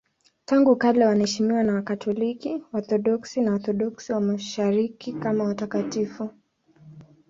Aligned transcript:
Tangu 0.45 0.75
kale 0.75 1.05
wanaheshimiwa 1.05 1.63
na 1.63 1.73
Wakatoliki, 1.73 2.63
Waorthodoksi 2.73 3.41
na 3.41 3.51
Waorthodoksi 3.51 4.13
wa 4.13 4.21
Mashariki 4.21 5.13
kama 5.13 5.43
watakatifu. 5.43 6.29